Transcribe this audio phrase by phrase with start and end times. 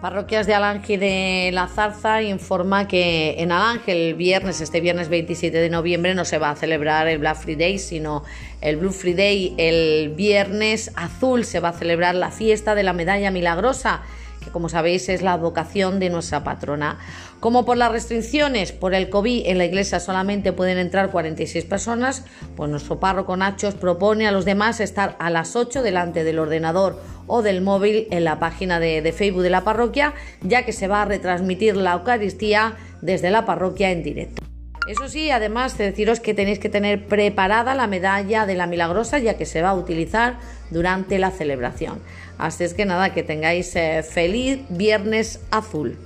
[0.00, 5.56] Parroquias de Alange de La Zarza informa que en Alange el viernes, este viernes 27
[5.56, 8.22] de noviembre, no se va a celebrar el Black Friday, sino
[8.60, 9.54] el Blue Friday.
[9.56, 14.02] El viernes azul se va a celebrar la fiesta de la medalla milagrosa
[14.46, 16.98] que como sabéis es la vocación de nuestra patrona.
[17.40, 22.24] Como por las restricciones por el COVID en la iglesia solamente pueden entrar 46 personas,
[22.56, 27.02] pues nuestro párroco Nachos propone a los demás estar a las 8 delante del ordenador
[27.26, 31.02] o del móvil en la página de Facebook de la parroquia, ya que se va
[31.02, 34.45] a retransmitir la Eucaristía desde la parroquia en directo.
[34.86, 39.18] Eso sí, además de deciros que tenéis que tener preparada la medalla de la milagrosa
[39.18, 40.38] ya que se va a utilizar
[40.70, 42.00] durante la celebración.
[42.38, 45.98] Así es que nada, que tengáis eh, feliz viernes azul.